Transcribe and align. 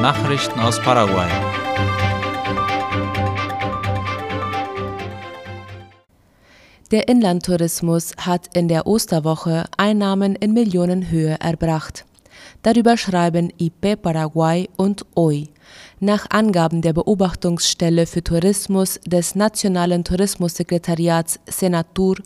Nachrichten 0.00 0.58
aus 0.60 0.80
Paraguay. 0.80 1.28
Der 6.90 7.06
Inlandtourismus 7.06 8.14
hat 8.16 8.48
in 8.56 8.68
der 8.68 8.86
Osterwoche 8.86 9.66
Einnahmen 9.76 10.36
in 10.36 10.54
Millionenhöhe 10.54 11.36
erbracht. 11.38 12.06
Darüber 12.62 12.96
schreiben 12.96 13.52
IP 13.58 14.00
Paraguay 14.00 14.70
und 14.78 15.04
OI. 15.14 15.50
Nach 16.02 16.26
Angaben 16.30 16.80
der 16.80 16.94
Beobachtungsstelle 16.94 18.06
für 18.06 18.24
Tourismus 18.24 18.98
des 19.04 19.34
Nationalen 19.34 20.02
Tourismussekretariats 20.02 21.40
Senatur 21.46 22.16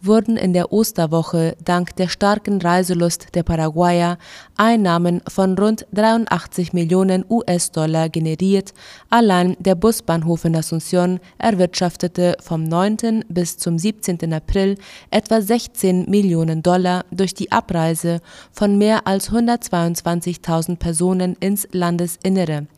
wurden 0.00 0.36
in 0.36 0.52
der 0.52 0.72
Osterwoche 0.72 1.56
dank 1.64 1.96
der 1.96 2.06
starken 2.06 2.60
Reiselust 2.60 3.34
der 3.34 3.42
Paraguayer 3.42 4.18
Einnahmen 4.56 5.20
von 5.28 5.58
rund 5.58 5.84
83 5.92 6.72
Millionen 6.72 7.24
US-Dollar 7.28 8.08
generiert. 8.08 8.72
Allein 9.10 9.56
der 9.58 9.74
Busbahnhof 9.74 10.44
in 10.44 10.54
Asunción 10.54 11.18
erwirtschaftete 11.38 12.36
vom 12.40 12.62
9. 12.62 13.24
bis 13.28 13.58
zum 13.58 13.80
17. 13.80 14.32
April 14.32 14.76
etwa 15.10 15.40
16 15.40 16.08
Millionen 16.08 16.62
Dollar 16.62 17.04
durch 17.10 17.34
die 17.34 17.50
Abreise 17.50 18.20
von 18.52 18.78
mehr 18.78 19.08
als 19.08 19.32
122.000 19.32 20.76
Personen 20.76 21.34
ins 21.40 21.66
Landesinnere. 21.72 22.68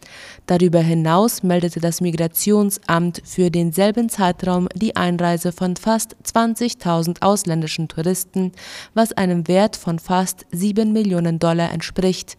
Darüber 0.46 0.80
hinaus 0.80 1.42
meldete 1.42 1.80
das 1.80 2.00
Migrationsamt 2.00 3.22
für 3.24 3.50
denselben 3.50 4.08
Zeitraum 4.08 4.68
die 4.74 4.96
Einreise 4.96 5.52
von 5.52 5.76
fast 5.76 6.16
20.000 6.24 7.22
ausländischen 7.22 7.88
Touristen, 7.88 8.52
was 8.94 9.12
einem 9.12 9.48
Wert 9.48 9.76
von 9.76 9.98
fast 9.98 10.46
7 10.52 10.92
Millionen 10.92 11.38
Dollar 11.38 11.72
entspricht. 11.72 12.36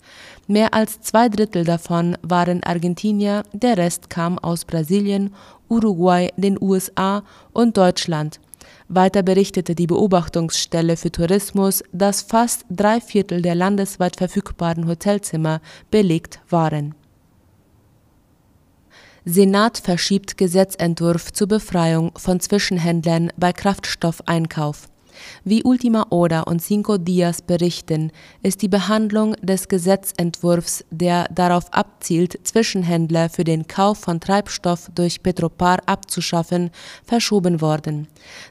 Mehr 0.48 0.73
als 0.73 1.02
zwei 1.02 1.27
Drittel 1.27 1.66
davon 1.66 2.17
waren 2.22 2.63
Argentinier, 2.63 3.44
der 3.52 3.78
Rest 3.78 4.09
kam 4.09 4.39
aus 4.39 4.64
Brasilien, 4.64 5.33
Uruguay, 5.70 6.30
den 6.38 6.58
USA 6.61 7.23
und 7.52 7.75
Deutschland. 7.75 8.39
Weiter 8.89 9.22
berichtete 9.22 9.75
die 9.75 9.88
Beobachtungsstelle 9.88 10.95
für 10.95 11.11
Tourismus, 11.11 11.83
dass 11.92 12.22
fast 12.22 12.66
drei 12.70 13.02
Viertel 13.02 13.42
der 13.42 13.55
landesweit 13.55 14.16
verfügbaren 14.16 14.88
Hotelzimmer 14.88 15.59
belegt 15.92 16.39
waren. 16.50 16.95
Senat 19.30 19.78
verschiebt 19.78 20.38
Gesetzentwurf 20.38 21.33
zur 21.33 21.50
Befreiung 21.50 22.14
von 22.17 22.39
Zwischenhändlern 22.39 23.33
bei 23.36 23.52
Kraftstoffeinkauf 23.52 24.88
wie 25.44 25.64
Ultima 25.64 26.08
Hora 26.12 26.42
und 26.42 26.62
Cinco 26.62 26.98
Dias 26.98 27.42
berichten, 27.42 28.12
ist 28.44 28.62
die 28.62 28.68
Behandlung 28.68 29.34
des 29.42 29.68
Gesetzentwurfs, 29.68 30.86
der 30.92 31.28
darauf 31.34 31.73
abzielt, 31.73 32.40
Zwischenhändler 32.44 33.30
für 33.30 33.44
den 33.44 33.68
Kauf 33.68 34.00
von 34.00 34.20
Treibstoff 34.20 34.90
durch 34.94 35.23
Petropar 35.23 35.80
abzuschaffen, 35.86 36.72
verschoben 37.04 37.62
worden. 37.62 38.08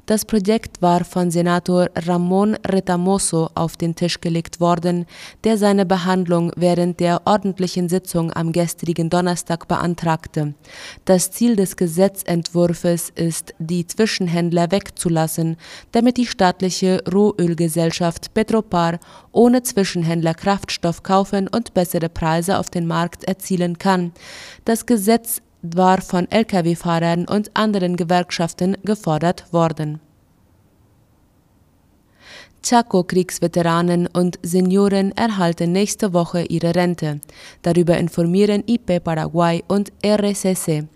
Das 0.06 0.24
Projekt 0.24 0.82
war 0.82 1.04
von 1.04 1.30
Senator 1.30 1.88
Ramon 1.94 2.56
Retamoso 2.66 3.50
auf 3.54 3.76
den 3.76 3.94
Tisch 3.94 4.20
gelegt 4.20 4.60
worden, 4.60 5.06
der 5.44 5.58
seine 5.58 5.86
Behandlung 5.86 6.52
während 6.56 7.00
der 7.00 7.22
ordentlichen 7.26 7.88
Sitzung 7.88 8.32
am 8.32 8.52
gestrigen 8.52 9.10
Donnerstag 9.10 9.68
beantragte. 9.68 10.54
Das 11.04 11.30
Ziel 11.30 11.56
des 11.56 11.76
Gesetzentwurfs 11.76 13.10
ist, 13.14 13.54
die 13.58 13.86
Zwischenhändler 13.86 14.70
wegzulassen, 14.70 15.56
damit 15.92 16.16
die 16.16 16.26
Stadt 16.26 16.55
staatliche 16.56 17.02
Rohölgesellschaft 17.12 18.32
Petropar 18.32 18.98
ohne 19.30 19.62
Zwischenhändler 19.62 20.32
Kraftstoff 20.32 21.02
kaufen 21.02 21.48
und 21.48 21.74
bessere 21.74 22.08
Preise 22.08 22.58
auf 22.58 22.70
den 22.70 22.86
Markt 22.86 23.24
erzielen 23.24 23.76
kann. 23.76 24.12
Das 24.64 24.86
Gesetz 24.86 25.42
war 25.60 26.00
von 26.00 26.30
Lkw-Fahrern 26.30 27.26
und 27.26 27.50
anderen 27.54 27.96
Gewerkschaften 27.96 28.76
gefordert 28.84 29.52
worden. 29.52 30.00
Chaco-Kriegsveteranen 32.62 34.06
und 34.06 34.38
Senioren 34.42 35.12
erhalten 35.12 35.72
nächste 35.72 36.14
Woche 36.14 36.42
ihre 36.42 36.74
Rente. 36.74 37.20
Darüber 37.62 37.98
informieren 37.98 38.64
IP 38.66 39.04
Paraguay 39.04 39.62
und 39.68 39.92
RSS. 40.04 40.86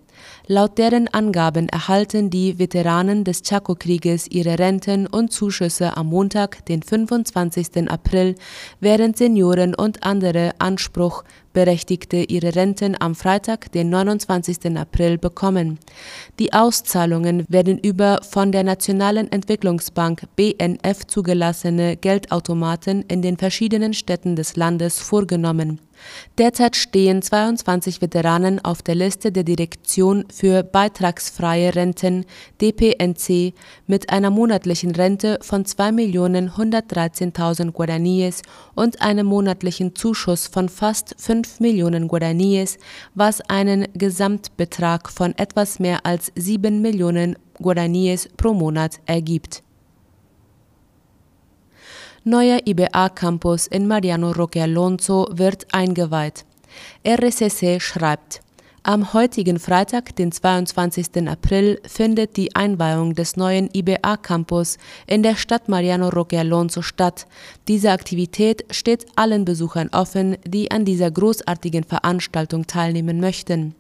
Laut 0.53 0.79
deren 0.79 1.07
Angaben 1.07 1.69
erhalten 1.69 2.29
die 2.29 2.59
Veteranen 2.59 3.23
des 3.23 3.43
Chaco-Krieges 3.43 4.27
ihre 4.33 4.59
Renten 4.59 5.07
und 5.07 5.33
Zuschüsse 5.33 5.97
am 5.97 6.09
Montag, 6.09 6.67
den 6.67 6.83
25. 6.83 7.89
April, 7.89 8.35
während 8.81 9.17
Senioren 9.17 9.77
und 9.77 10.03
andere 10.03 10.51
Anspruchberechtigte 10.59 12.25
ihre 12.25 12.57
Renten 12.57 13.01
am 13.01 13.15
Freitag, 13.15 13.71
den 13.71 13.91
29. 13.91 14.77
April, 14.77 15.19
bekommen. 15.19 15.79
Die 16.41 16.53
Auszahlungen 16.53 17.45
werden 17.49 17.79
über 17.79 18.19
von 18.29 18.51
der 18.51 18.65
Nationalen 18.65 19.31
Entwicklungsbank 19.31 20.25
BNF 20.35 21.07
zugelassene 21.07 21.97
Geldautomaten 21.97 23.03
in 23.03 23.23
den 23.23 23.37
verschiedenen 23.37 23.95
Städten 23.95 24.35
des 24.35 24.57
Landes 24.57 24.99
vorgenommen 24.99 25.79
Derzeit 26.39 26.77
stehen 26.77 27.23
22 27.23 28.01
Veteranen 28.01 28.65
auf 28.65 28.83
der 28.83 28.95
Liste 28.95 29.33
der 29.33 29.45
Direktion 29.45 30.25
für 30.41 30.63
beitragsfreie 30.63 31.75
Renten 31.75 32.25
(DPNC) 32.63 33.53
mit 33.87 34.09
einer 34.09 34.31
monatlichen 34.31 34.93
Rente 34.93 35.39
von 35.43 35.67
2.113.000 35.67 37.73
Guaraníes 37.73 38.41
und 38.75 39.03
einem 39.03 39.27
monatlichen 39.27 39.95
Zuschuss 39.95 40.47
von 40.47 40.71
fast 40.71 41.15
5 41.19 41.61
Millionen 41.61 42.09
Guaraníes, 42.09 42.79
was 43.15 43.43
einen 43.43 43.87
Gesamtbetrag 43.93 45.11
von 45.11 45.37
etwas 45.37 45.79
mehr 45.79 46.07
als 46.07 46.33
7 46.37 46.81
Millionen 46.81 47.37
Guaraníes 47.59 48.31
pro 48.39 48.55
Monat 48.55 48.99
ergibt 49.05 49.63
Neuer 52.25 52.61
IBA-Campus 52.67 53.67
in 53.67 53.87
Mariano 53.87 54.33
Roque 54.33 54.63
Alonso 54.63 55.27
wird 55.33 55.67
eingeweiht. 55.73 56.47
RSSE 57.07 57.81
schreibt, 57.81 58.41
am 58.83 59.13
heutigen 59.13 59.59
Freitag, 59.59 60.17
den 60.17 60.33
22. 60.33 61.29
April, 61.29 61.81
findet 61.87 62.37
die 62.37 62.55
Einweihung 62.55 63.15
des 63.15 63.37
neuen 63.37 63.69
IBA-Campus 63.73 64.79
in 65.07 65.23
der 65.23 65.37
Stadt 65.37 65.69
Mariano 65.69 66.09
Roque 66.09 66.39
Alonso 66.39 66.83
statt. 66.83 67.27
Diese 67.69 67.91
Aktivität 67.91 68.65
steht 68.71 69.07
allen 69.17 69.45
Besuchern 69.45 69.91
offen, 69.93 70.37
die 70.47 70.71
an 70.71 70.85
dieser 70.85 71.11
großartigen 71.11 71.85
Veranstaltung 71.85 72.67
teilnehmen 72.67 73.21
möchten. 73.21 73.75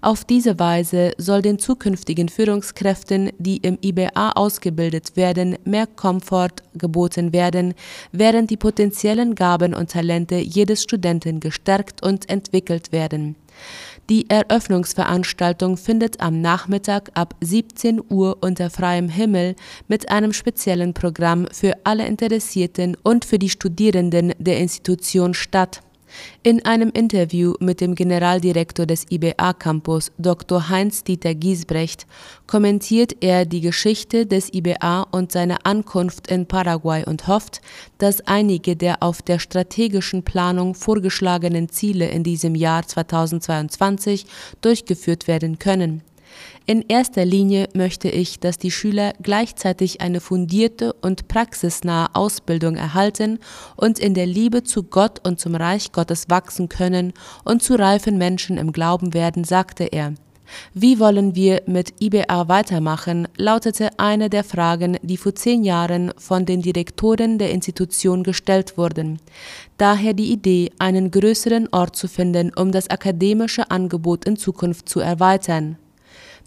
Auf 0.00 0.24
diese 0.24 0.58
Weise 0.58 1.12
soll 1.18 1.42
den 1.42 1.58
zukünftigen 1.58 2.28
Führungskräften, 2.28 3.30
die 3.38 3.56
im 3.58 3.78
IBA 3.82 4.32
ausgebildet 4.32 5.16
werden, 5.16 5.56
mehr 5.64 5.86
Komfort 5.86 6.62
geboten 6.74 7.32
werden, 7.32 7.74
während 8.12 8.50
die 8.50 8.56
potenziellen 8.56 9.34
Gaben 9.34 9.74
und 9.74 9.90
Talente 9.90 10.36
jedes 10.36 10.82
Studenten 10.82 11.40
gestärkt 11.40 12.02
und 12.02 12.28
entwickelt 12.28 12.92
werden. 12.92 13.34
Die 14.08 14.30
Eröffnungsveranstaltung 14.30 15.76
findet 15.76 16.20
am 16.20 16.40
Nachmittag 16.40 17.10
ab 17.14 17.34
17 17.40 18.00
Uhr 18.08 18.38
unter 18.40 18.70
freiem 18.70 19.08
Himmel 19.08 19.56
mit 19.88 20.10
einem 20.10 20.32
speziellen 20.32 20.94
Programm 20.94 21.48
für 21.50 21.72
alle 21.82 22.06
Interessierten 22.06 22.96
und 23.02 23.24
für 23.24 23.40
die 23.40 23.50
Studierenden 23.50 24.32
der 24.38 24.58
Institution 24.58 25.34
statt 25.34 25.82
in 26.42 26.64
einem 26.64 26.90
Interview 26.90 27.54
mit 27.60 27.80
dem 27.80 27.94
Generaldirektor 27.94 28.86
des 28.86 29.06
IBA-Campus, 29.10 30.12
Dr. 30.18 30.68
Heinz-Dieter 30.68 31.34
Giesbrecht, 31.34 32.06
kommentiert 32.46 33.16
er 33.20 33.44
die 33.44 33.60
Geschichte 33.60 34.26
des 34.26 34.52
IBA 34.52 35.02
und 35.10 35.32
seine 35.32 35.64
Ankunft 35.64 36.28
in 36.28 36.46
Paraguay 36.46 37.04
und 37.04 37.26
hofft, 37.26 37.60
dass 37.98 38.20
einige 38.26 38.76
der 38.76 39.02
auf 39.02 39.22
der 39.22 39.38
strategischen 39.38 40.22
Planung 40.22 40.74
vorgeschlagenen 40.74 41.68
Ziele 41.68 42.08
in 42.08 42.22
diesem 42.22 42.54
Jahr 42.54 42.86
2022 42.86 44.26
durchgeführt 44.60 45.28
werden 45.28 45.58
können 45.58 46.02
in 46.66 46.84
erster 46.88 47.24
Linie 47.24 47.68
möchte 47.74 48.08
ich, 48.08 48.40
dass 48.40 48.58
die 48.58 48.72
Schüler 48.72 49.12
gleichzeitig 49.22 50.00
eine 50.00 50.20
fundierte 50.20 50.92
und 50.94 51.28
praxisnahe 51.28 52.08
Ausbildung 52.12 52.74
erhalten 52.74 53.38
und 53.76 54.00
in 54.00 54.14
der 54.14 54.26
Liebe 54.26 54.64
zu 54.64 54.82
Gott 54.82 55.20
und 55.24 55.38
zum 55.38 55.54
Reich 55.54 55.92
Gottes 55.92 56.28
wachsen 56.28 56.68
können 56.68 57.12
und 57.44 57.62
zu 57.62 57.76
reifen 57.76 58.18
Menschen 58.18 58.58
im 58.58 58.72
Glauben 58.72 59.14
werden, 59.14 59.44
sagte 59.44 59.84
er. 59.84 60.14
Wie 60.74 60.98
wollen 60.98 61.34
wir 61.34 61.62
mit 61.66 61.94
IBA 62.00 62.48
weitermachen, 62.48 63.28
lautete 63.36 63.90
eine 63.98 64.28
der 64.28 64.44
Fragen, 64.44 64.96
die 65.02 65.16
vor 65.16 65.34
zehn 65.34 65.62
Jahren 65.62 66.12
von 66.18 66.46
den 66.46 66.62
Direktoren 66.62 67.38
der 67.38 67.50
Institution 67.50 68.22
gestellt 68.22 68.76
wurden. 68.76 69.18
Daher 69.76 70.14
die 70.14 70.32
Idee, 70.32 70.70
einen 70.78 71.10
größeren 71.10 71.68
Ort 71.72 71.96
zu 71.96 72.08
finden, 72.08 72.52
um 72.54 72.72
das 72.72 72.90
akademische 72.90 73.70
Angebot 73.70 74.24
in 74.24 74.36
Zukunft 74.36 74.88
zu 74.88 75.00
erweitern. 75.00 75.78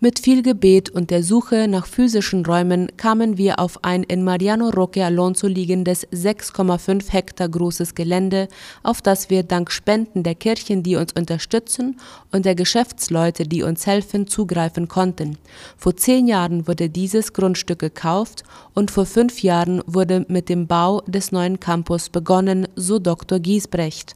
Mit 0.02 0.20
viel 0.20 0.44
Gebet 0.44 0.90
und 0.90 1.10
der 1.10 1.24
Suche 1.24 1.68
nach 1.68 1.86
physischen 1.86 2.46
Räumen 2.46 2.88
kamen 2.96 3.38
wir 3.38 3.60
auf 3.60 3.84
ein 3.84 4.04
in 4.04 4.24
Mariano 4.24 4.70
Roque 4.70 5.04
Alonso 5.04 5.46
liegendes 5.46 6.08
6,5 6.08 7.12
Hektar 7.12 7.50
großes 7.50 7.96
Gelände, 7.96 8.48
auf 8.82 9.02
das 9.02 9.30
wir 9.30 9.44
dank 9.44 9.70
Spenden 9.70 10.24
der 10.24 10.36
Kirchen, 10.36 10.84
die 10.84 10.96
uns 10.96 11.12
unterstützen, 11.12 12.00
und 12.32 12.46
der 12.46 12.56
Geschäftsleute, 12.56 13.44
die 13.44 13.62
uns 13.62 13.88
helfen, 13.88 14.28
zugreifen 14.28 14.88
konnten. 14.88 15.38
Vor 15.76 15.98
zehn 15.98 16.28
Jahren 16.28 16.66
wurde 16.66 16.90
dieses 16.90 17.34
Grundstück 17.34 17.80
gekauft 17.80 18.46
und 18.74 18.92
vor 18.92 19.06
fünf 19.06 19.44
Jahren 19.44 19.82
wurde 19.86 20.26
mit 20.30 20.48
dem 20.48 20.66
Bau 20.66 21.02
des 21.08 21.34
neuen 21.34 21.60
Campus 21.60 22.08
begonnen, 22.08 22.70
so 22.78 23.00
Dr. 23.00 23.40
Giesbrecht. 23.40 24.16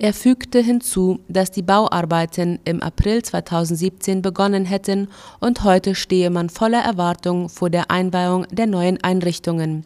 Er 0.00 0.12
fügte 0.12 0.60
hinzu, 0.60 1.18
dass 1.26 1.50
die 1.50 1.62
Bauarbeiten 1.62 2.60
im 2.64 2.80
April 2.80 3.20
2017 3.20 4.22
begonnen 4.22 4.64
hätten 4.64 5.08
und 5.40 5.64
heute 5.64 5.96
stehe 5.96 6.30
man 6.30 6.50
voller 6.50 6.78
Erwartung 6.78 7.48
vor 7.48 7.68
der 7.68 7.90
Einweihung 7.90 8.46
der 8.52 8.68
neuen 8.68 9.02
Einrichtungen. 9.02 9.84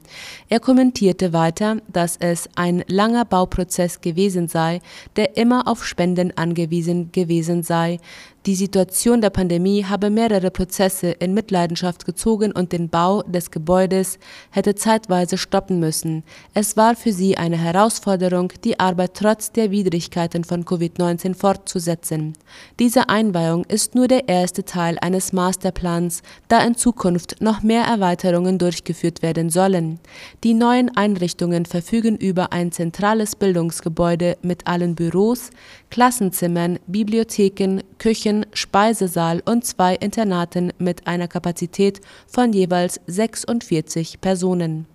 Er 0.50 0.60
kommentierte 0.60 1.32
weiter, 1.32 1.78
dass 1.90 2.18
es 2.18 2.50
ein 2.56 2.84
langer 2.88 3.24
Bauprozess 3.24 4.02
gewesen 4.02 4.48
sei, 4.48 4.82
der 5.16 5.38
immer 5.38 5.66
auf 5.66 5.86
Spenden 5.86 6.36
angewiesen 6.36 7.10
gewesen 7.10 7.62
sei, 7.62 7.98
die 8.44 8.56
Situation 8.56 9.20
der 9.20 9.30
Pandemie 9.30 9.84
habe 9.84 10.10
mehrere 10.10 10.50
Prozesse 10.50 11.12
in 11.12 11.32
Mitleidenschaft 11.32 12.04
gezogen 12.04 12.50
und 12.50 12.72
den 12.72 12.88
Bau 12.88 13.22
des 13.22 13.52
Gebäudes 13.52 14.18
hätte 14.50 14.74
zeitweise 14.74 15.38
stoppen 15.38 15.78
müssen. 15.78 16.24
Es 16.52 16.76
war 16.76 16.96
für 16.96 17.12
sie 17.12 17.36
eine 17.36 17.56
Herausforderung, 17.56 18.52
die 18.64 18.80
Arbeit 18.80 19.14
trotz 19.14 19.52
der 19.52 19.70
Widrigkeiten 19.70 20.42
von 20.42 20.64
Covid-19 20.64 21.36
fortzusetzen. 21.36 22.32
Diese 22.80 23.08
Einweihung 23.08 23.64
ist 23.66 23.94
nur 23.94 24.08
der 24.08 24.28
erste 24.28 24.64
Teil 24.64 24.98
eines 25.00 25.32
Masterplans, 25.32 26.22
da 26.48 26.64
in 26.64 26.74
Zukunft 26.74 27.40
noch 27.40 27.62
mehr 27.62 27.84
Erweiterungen 27.84 28.58
durchgeführt 28.58 29.22
werden 29.22 29.50
sollen. 29.50 30.00
Die 30.42 30.54
neuen 30.54 30.96
Einrichtungen 30.96 31.64
verfügen 31.64 32.16
über 32.16 32.52
ein 32.52 32.72
zentrales 32.72 33.36
Bildungsgebäude 33.36 34.36
mit 34.42 34.66
allen 34.66 34.96
Büros, 34.96 35.50
Klassenzimmern, 35.90 36.80
Bibliotheken, 36.88 37.82
Küchen, 37.98 38.31
Speisesaal 38.52 39.42
und 39.44 39.64
zwei 39.64 39.94
Internaten 39.94 40.72
mit 40.78 41.06
einer 41.06 41.28
Kapazität 41.28 42.00
von 42.26 42.52
jeweils 42.52 43.00
46 43.06 44.20
Personen. 44.20 44.86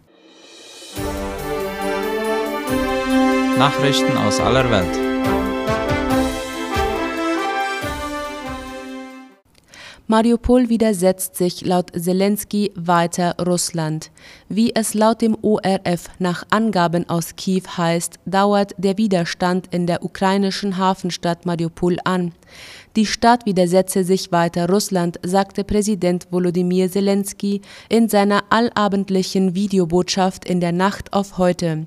Nachrichten 3.58 4.18
aus 4.18 4.40
aller 4.40 4.70
Welt. 4.70 5.08
Mariupol 10.10 10.70
widersetzt 10.70 11.36
sich 11.36 11.66
laut 11.66 11.92
Zelensky 11.92 12.72
weiter 12.76 13.36
Russland. 13.46 14.10
Wie 14.50 14.74
es 14.74 14.94
laut 14.94 15.22
dem 15.22 15.38
ORF 15.42 16.10
nach 16.20 16.46
Angaben 16.50 17.10
aus 17.10 17.36
Kiew 17.36 17.64
heißt, 17.76 18.18
dauert 18.26 18.74
der 18.78 18.98
Widerstand 18.98 19.68
in 19.74 19.88
der 19.88 20.06
ukrainischen 20.06 20.78
Hafenstadt 20.78 21.46
Mariupol 21.46 21.98
an. 22.06 22.32
Die 22.96 23.06
Stadt 23.06 23.46
widersetze 23.46 24.04
sich 24.04 24.32
weiter 24.32 24.68
Russland, 24.70 25.20
sagte 25.22 25.64
Präsident 25.64 26.28
Volodymyr 26.32 26.90
Zelensky 26.90 27.62
in 27.90 28.10
seiner 28.10 28.46
allabendlichen 28.50 29.54
Videobotschaft 29.54 30.46
in 30.46 30.60
der 30.60 30.72
Nacht 30.72 31.14
auf 31.14 31.38
heute. 31.38 31.86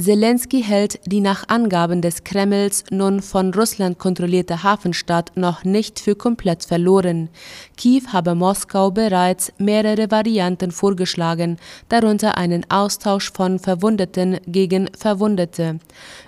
Zelensky 0.00 0.62
hält 0.62 0.98
die 1.06 1.20
nach 1.20 1.48
Angaben 1.48 2.02
des 2.02 2.24
Kremls 2.24 2.84
nun 2.90 3.22
von 3.22 3.54
Russland 3.54 3.98
kontrollierte 3.98 4.62
Hafenstadt 4.64 5.32
noch 5.36 5.62
nicht 5.62 6.00
für 6.00 6.16
komplett 6.16 6.64
verloren. 6.64 7.28
Kiew 7.76 8.02
habe 8.12 8.34
Moskau 8.34 8.90
bereits 8.90 9.52
mehrere 9.58 10.10
Varianten 10.10 10.72
vorgeschlagen, 10.72 11.58
darunter 12.00 12.36
einen 12.36 12.64
Austausch 12.70 13.32
von 13.32 13.58
Verwundeten 13.58 14.38
gegen 14.46 14.88
Verwundete. 14.96 15.78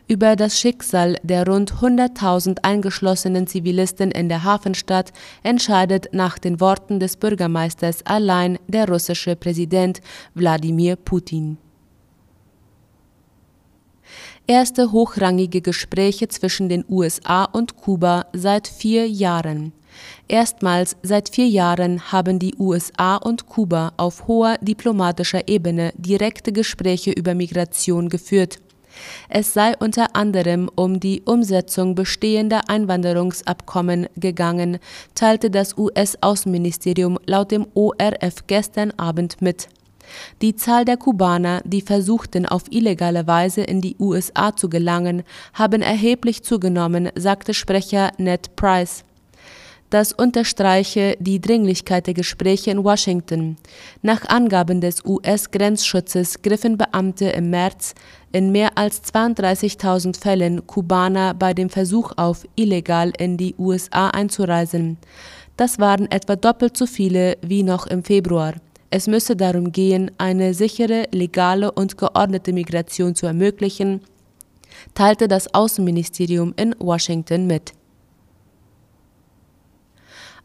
Über 0.08 0.34
das 0.34 0.58
Schicksal 0.58 1.17
der 1.22 1.46
rund 1.46 1.75
100.000 1.75 2.58
eingeschlossenen 2.62 3.46
Zivilisten 3.46 4.11
in 4.11 4.28
der 4.28 4.43
Hafenstadt 4.43 5.12
entscheidet 5.43 6.08
nach 6.12 6.38
den 6.38 6.61
Worten 6.61 6.99
des 6.99 7.17
Bürgermeisters 7.17 8.05
allein 8.05 8.58
der 8.67 8.88
russische 8.88 9.37
Präsident 9.37 10.00
Wladimir 10.34 10.96
Putin. 10.96 11.58
Erste 14.46 14.90
hochrangige 14.90 15.61
Gespräche 15.61 16.26
zwischen 16.26 16.69
den 16.69 16.84
USA 16.88 17.44
und 17.44 17.76
Kuba 17.76 18.26
seit 18.32 18.66
vier 18.66 19.08
Jahren. 19.08 19.73
Erstmals 20.29 20.97
seit 21.02 21.29
vier 21.29 21.49
Jahren 21.49 22.12
haben 22.12 22.38
die 22.38 22.55
USA 22.58 23.17
und 23.17 23.47
Kuba 23.47 23.93
auf 23.97 24.26
hoher 24.29 24.58
diplomatischer 24.61 25.49
Ebene 25.49 25.93
direkte 25.97 26.52
Gespräche 26.52 27.11
über 27.11 27.35
Migration 27.35 28.08
geführt. 28.08 28.58
Es 29.29 29.55
sei 29.55 29.75
unter 29.79 30.14
anderem 30.17 30.70
um 30.75 31.00
die 31.00 31.23
Umsetzung 31.23 31.94
bestehender 31.94 32.69
Einwanderungsabkommen 32.69 34.08
gegangen, 34.17 34.79
teilte 35.14 35.50
das 35.50 35.76
US-Außenministerium 35.79 37.19
laut 37.26 37.50
dem 37.50 37.67
ORF 37.75 38.47
gestern 38.47 38.93
Abend 38.93 39.41
mit. 39.41 39.69
Die 40.43 40.56
Zahl 40.56 40.85
der 40.85 40.97
Kubaner, 40.97 41.62
die 41.64 41.82
versuchten, 41.82 42.47
auf 42.47 42.64
illegale 42.70 43.26
Weise 43.26 43.62
in 43.62 43.81
die 43.81 43.97
USA 43.99 44.55
zu 44.56 44.69
gelangen, 44.69 45.23
haben 45.55 45.82
erheblich 45.82 46.43
zugenommen, 46.43 47.11
sagte 47.14 47.55
Sprecher 47.55 48.11
Ned 48.19 48.56
Price. 48.56 49.05
Das 49.90 50.12
unterstreiche 50.12 51.16
die 51.19 51.40
Dringlichkeit 51.40 52.06
der 52.06 52.14
Gespräche 52.14 52.70
in 52.70 52.84
Washington. 52.84 53.56
Nach 54.02 54.25
Angaben 54.28 54.81
des 54.81 55.04
US-Grenzschutzes 55.04 56.42
griffen 56.42 56.78
Beamte 56.78 57.26
im 57.31 57.50
März 57.50 57.94
in 58.31 58.52
mehr 58.52 58.78
als 58.78 59.02
32.000 59.12 60.20
Fällen 60.20 60.64
Kubaner 60.69 61.34
bei 61.34 61.54
dem 61.54 61.70
Versuch 61.70 62.12
auf, 62.16 62.46
illegal 62.54 63.12
in 63.19 63.37
die 63.37 63.56
USA 63.58 64.10
einzureisen. 64.10 64.96
Das 65.56 65.81
waren 65.81 66.08
etwa 66.08 66.37
doppelt 66.37 66.76
so 66.76 66.87
viele 66.87 67.37
wie 67.42 67.64
noch 67.64 67.88
im 67.88 68.04
Februar. 68.04 68.54
Es 68.90 69.08
müsse 69.08 69.34
darum 69.34 69.72
gehen, 69.72 70.12
eine 70.19 70.54
sichere, 70.54 71.08
legale 71.10 71.72
und 71.72 71.98
geordnete 71.98 72.52
Migration 72.52 73.16
zu 73.16 73.26
ermöglichen, 73.26 74.02
teilte 74.94 75.26
das 75.26 75.52
Außenministerium 75.52 76.54
in 76.56 76.76
Washington 76.78 77.48
mit 77.48 77.72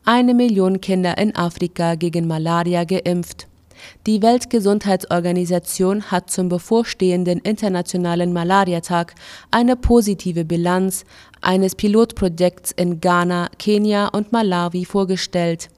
eine 0.05 0.35
Million 0.35 0.81
Kinder 0.81 1.17
in 1.17 1.35
Afrika 1.35 1.95
gegen 1.95 2.27
Malaria 2.27 2.83
geimpft. 2.83 3.47
Die 4.07 4.21
Weltgesundheitsorganisation 4.21 6.11
hat 6.11 6.29
zum 6.29 6.47
bevorstehenden 6.47 7.39
Internationalen 7.39 8.31
Malariatag 8.31 9.15
eine 9.51 9.75
positive 9.75 10.45
Bilanz 10.45 11.05
eines 11.41 11.75
Pilotprojekts 11.75 12.71
in 12.71 13.01
Ghana, 13.01 13.49
Kenia 13.57 14.07
und 14.07 14.31
Malawi 14.31 14.85
vorgestellt. 14.85 15.69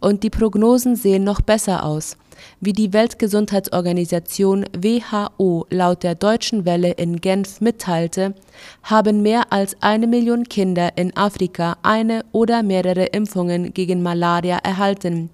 Und 0.00 0.22
die 0.22 0.30
Prognosen 0.30 0.96
sehen 0.96 1.24
noch 1.24 1.40
besser 1.40 1.84
aus. 1.84 2.16
Wie 2.60 2.72
die 2.72 2.92
Weltgesundheitsorganisation 2.92 4.64
WHO 4.76 5.66
laut 5.70 6.02
der 6.02 6.14
Deutschen 6.14 6.64
Welle 6.64 6.92
in 6.92 7.20
Genf 7.20 7.60
mitteilte, 7.60 8.34
haben 8.82 9.22
mehr 9.22 9.52
als 9.52 9.76
eine 9.80 10.06
Million 10.06 10.44
Kinder 10.44 10.96
in 10.96 11.16
Afrika 11.16 11.76
eine 11.82 12.24
oder 12.32 12.62
mehrere 12.62 13.06
Impfungen 13.06 13.74
gegen 13.74 14.02
Malaria 14.02 14.58
erhalten. 14.58 15.30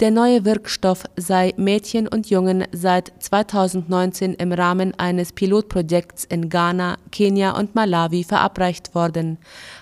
Der 0.00 0.10
neue 0.10 0.46
Wirkstoff 0.46 1.04
sei 1.16 1.52
Mädchen 1.58 2.08
und 2.08 2.30
Jungen 2.30 2.64
seit 2.72 3.12
2019 3.18 4.32
im 4.32 4.52
Rahmen 4.52 4.94
eines 4.98 5.32
Pilotprojekts 5.32 6.24
in 6.24 6.48
Ghana, 6.48 6.96
Kenia 7.12 7.58
und 7.58 7.74
Malawi 7.74 8.24
verabreicht 8.24 8.94
worden. 8.94 9.36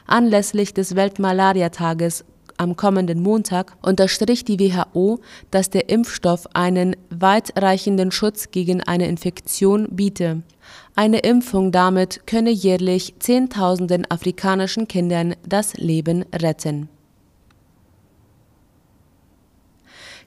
Anlässlich 0.09 0.75
des 0.75 0.97
Weltmalariatages 0.97 2.25
am 2.59 2.77
kommenden 2.77 3.23
Montag 3.23 3.77
unterstrich 3.83 4.45
die 4.45 4.59
WHO, 4.59 5.21
dass 5.50 5.71
der 5.71 5.88
Impfstoff 5.88 6.47
einen 6.55 6.97
weitreichenden 7.11 8.11
Schutz 8.11 8.50
gegen 8.50 8.83
eine 8.83 9.09
Infektion 9.09 9.88
biete. 9.91 10.43
Eine 10.95 11.21
Impfung 11.21 11.73
damit 11.73 12.27
könne 12.27 12.50
jährlich 12.50 13.15
Zehntausenden 13.19 14.11
afrikanischen 14.11 14.88
Kindern 14.88 15.35
das 15.49 15.75
Leben 15.75 16.25
retten. 16.35 16.88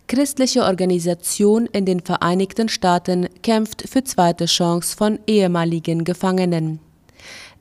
Christliche 0.08 0.64
Organisation 0.64 1.68
in 1.68 1.86
den 1.86 2.02
Vereinigten 2.02 2.68
Staaten 2.68 3.30
kämpft 3.44 3.88
für 3.88 4.04
zweite 4.04 4.46
Chance 4.46 4.98
von 4.98 5.20
ehemaligen 5.26 6.04
Gefangenen. 6.04 6.80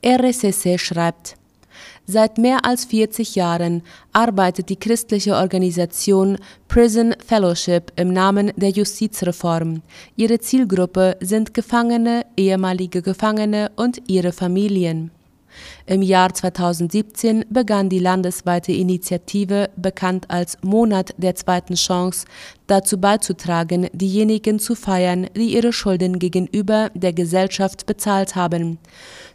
RSS 0.05 0.81
schreibt, 0.81 1.35
Seit 2.11 2.37
mehr 2.37 2.65
als 2.65 2.83
40 2.83 3.35
Jahren 3.35 3.83
arbeitet 4.11 4.67
die 4.67 4.75
christliche 4.75 5.35
Organisation 5.35 6.37
Prison 6.67 7.15
Fellowship 7.25 7.93
im 7.95 8.11
Namen 8.11 8.51
der 8.57 8.71
Justizreform. 8.71 9.81
Ihre 10.17 10.39
Zielgruppe 10.39 11.15
sind 11.21 11.53
Gefangene, 11.53 12.25
ehemalige 12.35 13.01
Gefangene 13.01 13.71
und 13.77 14.01
ihre 14.09 14.33
Familien. 14.33 15.11
Im 15.85 16.01
Jahr 16.01 16.33
2017 16.33 17.45
begann 17.49 17.87
die 17.87 17.99
landesweite 17.99 18.73
Initiative, 18.73 19.69
bekannt 19.77 20.25
als 20.29 20.57
Monat 20.63 21.13
der 21.17 21.35
zweiten 21.35 21.75
Chance, 21.75 22.25
dazu 22.67 22.97
beizutragen, 22.97 23.87
diejenigen 23.93 24.59
zu 24.59 24.75
feiern, 24.75 25.27
die 25.35 25.53
ihre 25.53 25.73
Schulden 25.73 26.19
gegenüber 26.19 26.89
der 26.93 27.13
Gesellschaft 27.13 27.85
bezahlt 27.85 28.35
haben. 28.35 28.79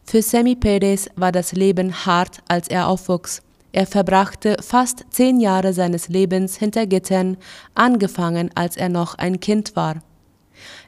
Für 0.09 0.23
Sammy 0.23 0.55
Perez 0.55 1.09
war 1.17 1.33
das 1.33 1.51
Leben 1.51 2.07
hart, 2.07 2.39
als 2.47 2.69
er 2.69 2.87
aufwuchs. 2.87 3.43
Er 3.73 3.89
verbrachte 3.89 4.57
fast 4.61 5.05
zehn 5.11 5.41
Jahre 5.41 5.73
seines 5.73 6.09
Lebens 6.09 6.57
hinter 6.57 6.87
Gittern, 6.87 7.37
angefangen 7.75 8.51
als 8.55 8.77
er 8.77 8.89
noch 8.89 9.17
ein 9.17 9.41
Kind 9.41 9.75
war. 9.75 9.97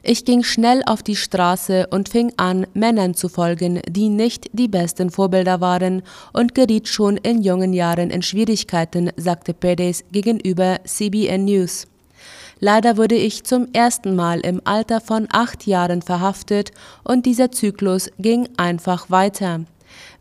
Ich 0.03 0.23
ging 0.23 0.41
schnell 0.43 0.81
auf 0.85 1.03
die 1.03 1.17
Straße 1.17 1.87
und 1.87 2.07
fing 2.07 2.31
an, 2.37 2.65
Männern 2.73 3.13
zu 3.13 3.27
folgen, 3.27 3.81
die 3.89 4.07
nicht 4.07 4.49
die 4.53 4.69
besten 4.69 5.11
Vorbilder 5.11 5.59
waren 5.59 6.01
und 6.31 6.55
geriet 6.55 6.87
schon 6.87 7.17
in 7.17 7.43
jungen 7.43 7.73
Jahren 7.73 8.09
in 8.09 8.21
Schwierigkeiten, 8.21 9.11
sagte 9.17 9.53
Perez 9.53 10.05
gegenüber 10.13 10.79
CBN 10.85 11.43
News. 11.43 11.87
Leider 12.59 12.97
wurde 12.97 13.15
ich 13.15 13.43
zum 13.45 13.67
ersten 13.71 14.15
Mal 14.15 14.41
im 14.41 14.61
Alter 14.65 14.99
von 14.99 15.27
acht 15.31 15.65
Jahren 15.65 16.01
verhaftet 16.01 16.71
und 17.03 17.25
dieser 17.25 17.51
Zyklus 17.51 18.11
ging 18.19 18.49
einfach 18.57 19.09
weiter. 19.09 19.61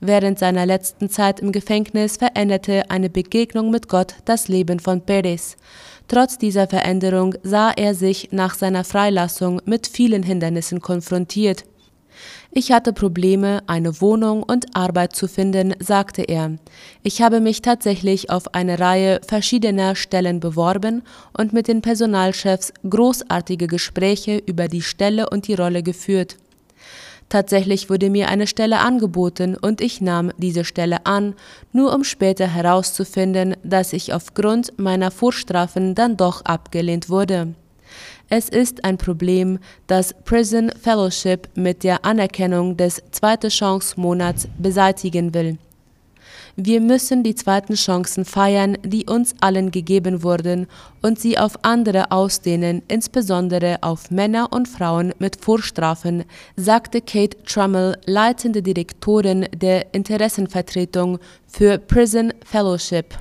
Während 0.00 0.38
seiner 0.38 0.64
letzten 0.64 1.10
Zeit 1.10 1.40
im 1.40 1.50
Gefängnis 1.52 2.16
veränderte 2.16 2.90
eine 2.90 3.10
Begegnung 3.10 3.70
mit 3.70 3.88
Gott 3.88 4.14
das 4.24 4.48
Leben 4.48 4.78
von 4.78 5.00
Perez. 5.00 5.56
Trotz 6.06 6.38
dieser 6.38 6.68
Veränderung 6.68 7.34
sah 7.42 7.70
er 7.70 7.94
sich 7.94 8.28
nach 8.30 8.54
seiner 8.54 8.84
Freilassung 8.84 9.60
mit 9.66 9.86
vielen 9.86 10.22
Hindernissen 10.22 10.80
konfrontiert. 10.80 11.64
Ich 12.50 12.72
hatte 12.72 12.92
Probleme, 12.92 13.62
eine 13.66 14.00
Wohnung 14.00 14.42
und 14.42 14.74
Arbeit 14.74 15.14
zu 15.14 15.28
finden, 15.28 15.74
sagte 15.78 16.22
er. 16.22 16.52
Ich 17.02 17.20
habe 17.22 17.40
mich 17.40 17.62
tatsächlich 17.62 18.30
auf 18.30 18.54
eine 18.54 18.78
Reihe 18.78 19.20
verschiedener 19.26 19.94
Stellen 19.94 20.40
beworben 20.40 21.02
und 21.36 21.52
mit 21.52 21.68
den 21.68 21.82
Personalchefs 21.82 22.72
großartige 22.88 23.66
Gespräche 23.66 24.38
über 24.38 24.68
die 24.68 24.82
Stelle 24.82 25.28
und 25.28 25.46
die 25.46 25.54
Rolle 25.54 25.82
geführt. 25.82 26.36
Tatsächlich 27.28 27.90
wurde 27.90 28.08
mir 28.08 28.28
eine 28.28 28.46
Stelle 28.46 28.78
angeboten 28.78 29.54
und 29.54 29.82
ich 29.82 30.00
nahm 30.00 30.32
diese 30.38 30.64
Stelle 30.64 31.04
an, 31.04 31.34
nur 31.72 31.94
um 31.94 32.02
später 32.02 32.46
herauszufinden, 32.46 33.54
dass 33.62 33.92
ich 33.92 34.14
aufgrund 34.14 34.78
meiner 34.78 35.10
Vorstrafen 35.10 35.94
dann 35.94 36.16
doch 36.16 36.42
abgelehnt 36.46 37.10
wurde. 37.10 37.54
Es 38.30 38.50
ist 38.50 38.84
ein 38.84 38.98
Problem, 38.98 39.58
das 39.86 40.12
Prison 40.12 40.70
Fellowship 40.78 41.48
mit 41.54 41.82
der 41.82 42.04
Anerkennung 42.04 42.76
des 42.76 43.02
Zweite 43.10 43.48
Chance 43.48 43.98
Monats 43.98 44.46
beseitigen 44.58 45.32
will. 45.32 45.56
Wir 46.54 46.82
müssen 46.82 47.22
die 47.22 47.34
zweiten 47.34 47.74
Chancen 47.74 48.26
feiern, 48.26 48.76
die 48.84 49.06
uns 49.06 49.34
allen 49.40 49.70
gegeben 49.70 50.22
wurden, 50.22 50.66
und 51.00 51.18
sie 51.18 51.38
auf 51.38 51.54
andere 51.62 52.10
ausdehnen, 52.10 52.82
insbesondere 52.88 53.78
auf 53.80 54.10
Männer 54.10 54.52
und 54.52 54.68
Frauen 54.68 55.14
mit 55.18 55.36
Vorstrafen, 55.36 56.24
sagte 56.54 57.00
Kate 57.00 57.42
Trummel, 57.44 57.96
leitende 58.04 58.60
Direktorin 58.60 59.46
der 59.54 59.94
Interessenvertretung 59.94 61.18
für 61.46 61.78
Prison 61.78 62.34
Fellowship. 62.44 63.14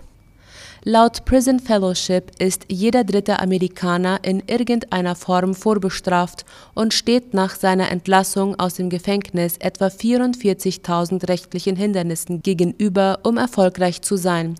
Laut 0.89 1.25
Prison 1.25 1.59
Fellowship 1.59 2.31
ist 2.39 2.63
jeder 2.69 3.03
dritte 3.03 3.41
Amerikaner 3.41 4.19
in 4.23 4.41
irgendeiner 4.47 5.15
Form 5.15 5.53
vorbestraft 5.53 6.45
und 6.75 6.93
steht 6.93 7.33
nach 7.33 7.57
seiner 7.57 7.91
Entlassung 7.91 8.57
aus 8.57 8.75
dem 8.75 8.89
Gefängnis 8.89 9.57
etwa 9.57 9.87
44.000 9.87 11.27
rechtlichen 11.27 11.75
Hindernissen 11.75 12.41
gegenüber, 12.41 13.19
um 13.23 13.35
erfolgreich 13.35 14.01
zu 14.01 14.15
sein. 14.15 14.55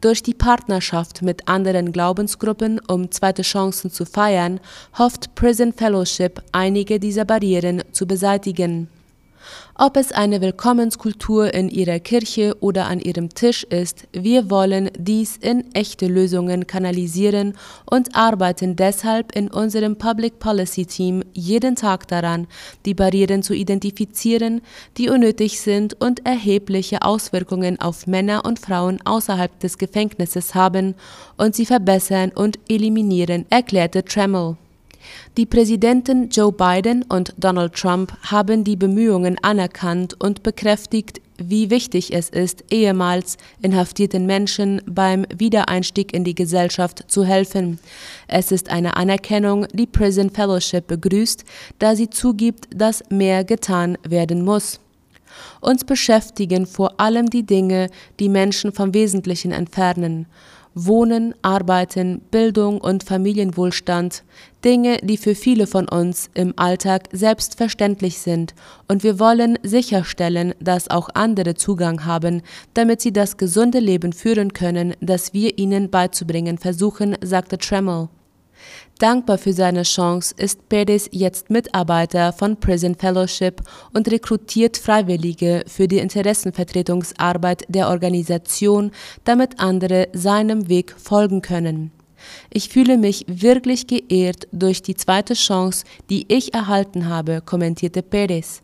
Durch 0.00 0.22
die 0.22 0.32
Partnerschaft 0.32 1.20
mit 1.20 1.46
anderen 1.46 1.92
Glaubensgruppen, 1.92 2.80
um 2.88 3.10
zweite 3.10 3.42
Chancen 3.42 3.90
zu 3.90 4.06
feiern, 4.06 4.60
hofft 4.96 5.34
Prison 5.34 5.74
Fellowship, 5.74 6.42
einige 6.52 6.98
dieser 6.98 7.26
Barrieren 7.26 7.82
zu 7.92 8.06
beseitigen. 8.06 8.88
Ob 9.74 9.96
es 9.96 10.12
eine 10.12 10.40
Willkommenskultur 10.40 11.52
in 11.52 11.68
ihrer 11.68 11.98
Kirche 12.00 12.56
oder 12.60 12.86
an 12.86 13.00
ihrem 13.00 13.28
Tisch 13.30 13.64
ist, 13.64 14.08
wir 14.12 14.48
wollen 14.48 14.90
dies 14.98 15.36
in 15.36 15.72
echte 15.74 16.06
Lösungen 16.06 16.66
kanalisieren 16.66 17.54
und 17.84 18.16
arbeiten 18.16 18.76
deshalb 18.76 19.36
in 19.36 19.48
unserem 19.50 19.96
Public 19.96 20.38
Policy 20.38 20.86
Team 20.86 21.22
jeden 21.34 21.76
Tag 21.76 22.08
daran, 22.08 22.46
die 22.86 22.94
Barrieren 22.94 23.42
zu 23.42 23.54
identifizieren, 23.54 24.62
die 24.96 25.10
unnötig 25.10 25.60
sind 25.60 26.00
und 26.00 26.24
erhebliche 26.24 27.02
Auswirkungen 27.02 27.80
auf 27.80 28.06
Männer 28.06 28.44
und 28.44 28.58
Frauen 28.58 28.98
außerhalb 29.04 29.60
des 29.60 29.78
Gefängnisses 29.78 30.54
haben 30.54 30.94
und 31.36 31.54
sie 31.54 31.66
verbessern 31.66 32.32
und 32.34 32.58
eliminieren, 32.68 33.46
erklärte 33.50 34.04
Tremel. 34.04 34.56
Die 35.36 35.46
Präsidenten 35.46 36.28
Joe 36.30 36.52
Biden 36.52 37.02
und 37.02 37.34
Donald 37.36 37.74
Trump 37.74 38.12
haben 38.22 38.64
die 38.64 38.76
Bemühungen 38.76 39.36
anerkannt 39.42 40.14
und 40.18 40.42
bekräftigt, 40.42 41.20
wie 41.38 41.70
wichtig 41.70 42.14
es 42.14 42.30
ist, 42.30 42.64
ehemals 42.70 43.36
inhaftierten 43.60 44.26
Menschen 44.26 44.80
beim 44.86 45.26
Wiedereinstieg 45.36 46.14
in 46.14 46.24
die 46.24 46.34
Gesellschaft 46.34 47.04
zu 47.08 47.24
helfen. 47.24 47.78
Es 48.26 48.52
ist 48.52 48.70
eine 48.70 48.96
Anerkennung, 48.96 49.66
die 49.72 49.86
Prison 49.86 50.30
Fellowship 50.30 50.86
begrüßt, 50.86 51.44
da 51.78 51.94
sie 51.94 52.08
zugibt, 52.08 52.68
dass 52.74 53.02
mehr 53.10 53.44
getan 53.44 53.98
werden 54.08 54.44
muss. 54.44 54.80
Uns 55.60 55.84
beschäftigen 55.84 56.66
vor 56.66 56.98
allem 56.98 57.28
die 57.28 57.44
Dinge, 57.44 57.90
die 58.18 58.28
Menschen 58.28 58.72
vom 58.72 58.94
Wesentlichen 58.94 59.52
entfernen. 59.52 60.26
Wohnen, 60.78 61.34
Arbeiten, 61.40 62.20
Bildung 62.30 62.82
und 62.82 63.02
Familienwohlstand, 63.02 64.24
Dinge, 64.62 64.98
die 65.02 65.16
für 65.16 65.34
viele 65.34 65.66
von 65.66 65.88
uns 65.88 66.28
im 66.34 66.52
Alltag 66.56 67.08
selbstverständlich 67.12 68.18
sind, 68.18 68.54
und 68.86 69.02
wir 69.02 69.18
wollen 69.18 69.58
sicherstellen, 69.62 70.52
dass 70.60 70.90
auch 70.90 71.08
andere 71.14 71.54
Zugang 71.54 72.04
haben, 72.04 72.42
damit 72.74 73.00
sie 73.00 73.12
das 73.12 73.38
gesunde 73.38 73.78
Leben 73.78 74.12
führen 74.12 74.52
können, 74.52 74.92
das 75.00 75.32
wir 75.32 75.58
ihnen 75.58 75.90
beizubringen 75.90 76.58
versuchen, 76.58 77.16
sagte 77.24 77.56
Tremel. 77.56 78.10
Dankbar 78.98 79.36
für 79.36 79.52
seine 79.52 79.82
Chance 79.82 80.34
ist 80.38 80.68
Perez 80.68 81.08
jetzt 81.12 81.50
Mitarbeiter 81.50 82.32
von 82.32 82.58
Prison 82.58 82.94
Fellowship 82.94 83.60
und 83.92 84.10
rekrutiert 84.10 84.78
Freiwillige 84.78 85.64
für 85.66 85.86
die 85.86 85.98
Interessenvertretungsarbeit 85.98 87.64
der 87.68 87.88
Organisation, 87.88 88.90
damit 89.24 89.60
andere 89.60 90.08
seinem 90.12 90.68
Weg 90.68 90.94
folgen 90.98 91.42
können. 91.42 91.90
Ich 92.52 92.68
fühle 92.68 92.96
mich 92.96 93.24
wirklich 93.28 93.86
geehrt 93.86 94.48
durch 94.52 94.82
die 94.82 94.94
zweite 94.94 95.34
Chance, 95.34 95.84
die 96.10 96.24
ich 96.28 96.54
erhalten 96.54 97.08
habe, 97.08 97.42
kommentierte 97.44 98.02
Perez. 98.02 98.60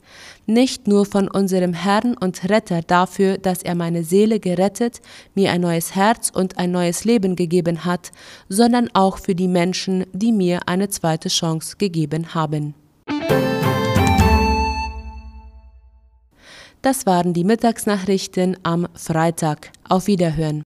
Nicht 0.46 0.88
nur 0.88 1.06
von 1.06 1.28
unserem 1.28 1.72
Herrn 1.72 2.16
und 2.16 2.48
Retter 2.48 2.82
dafür, 2.82 3.38
dass 3.38 3.62
er 3.62 3.74
meine 3.74 4.04
Seele 4.04 4.40
gerettet, 4.40 5.00
mir 5.34 5.52
ein 5.52 5.60
neues 5.60 5.94
Herz 5.94 6.30
und 6.30 6.58
ein 6.58 6.72
neues 6.72 7.04
Leben 7.04 7.36
gegeben 7.36 7.84
hat, 7.84 8.10
sondern 8.48 8.88
auch 8.94 9.18
für 9.18 9.34
die 9.34 9.48
Menschen, 9.48 10.04
die 10.12 10.32
mir 10.32 10.60
eine 10.66 10.88
zweite 10.88 11.28
Chance 11.28 11.76
gegeben 11.78 12.34
haben. 12.34 12.74
Das 16.82 17.06
waren 17.06 17.32
die 17.32 17.44
Mittagsnachrichten 17.44 18.56
am 18.64 18.88
Freitag. 18.94 19.70
Auf 19.88 20.08
Wiederhören. 20.08 20.64